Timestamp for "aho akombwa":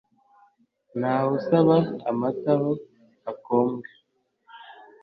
2.57-3.89